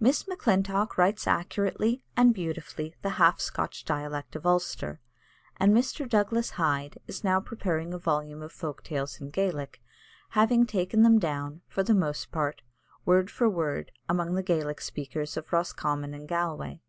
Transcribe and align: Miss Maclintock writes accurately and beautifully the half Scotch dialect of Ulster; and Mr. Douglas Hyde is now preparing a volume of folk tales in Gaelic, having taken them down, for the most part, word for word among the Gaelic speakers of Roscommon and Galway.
Miss 0.00 0.26
Maclintock 0.26 0.98
writes 0.98 1.24
accurately 1.28 2.02
and 2.16 2.34
beautifully 2.34 2.96
the 3.02 3.10
half 3.10 3.38
Scotch 3.38 3.84
dialect 3.84 4.34
of 4.34 4.44
Ulster; 4.44 5.00
and 5.56 5.72
Mr. 5.72 6.08
Douglas 6.08 6.50
Hyde 6.58 6.98
is 7.06 7.22
now 7.22 7.38
preparing 7.38 7.94
a 7.94 7.98
volume 7.98 8.42
of 8.42 8.50
folk 8.50 8.82
tales 8.82 9.20
in 9.20 9.30
Gaelic, 9.30 9.80
having 10.30 10.66
taken 10.66 11.02
them 11.04 11.20
down, 11.20 11.60
for 11.68 11.84
the 11.84 11.94
most 11.94 12.32
part, 12.32 12.62
word 13.04 13.30
for 13.30 13.48
word 13.48 13.92
among 14.08 14.34
the 14.34 14.42
Gaelic 14.42 14.80
speakers 14.80 15.36
of 15.36 15.52
Roscommon 15.52 16.12
and 16.12 16.26
Galway. 16.28 16.80